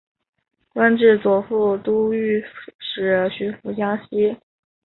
[0.73, 2.43] 官至左副都御
[2.79, 4.35] 史巡抚江西。